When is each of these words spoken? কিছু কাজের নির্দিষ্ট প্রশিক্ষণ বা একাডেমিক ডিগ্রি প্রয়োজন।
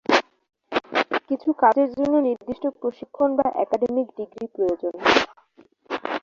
কিছু 1.27 1.49
কাজের 1.61 1.89
নির্দিষ্ট 2.21 2.63
প্রশিক্ষণ 2.79 3.29
বা 3.37 3.47
একাডেমিক 3.63 4.07
ডিগ্রি 4.17 4.45
প্রয়োজন। 4.55 4.93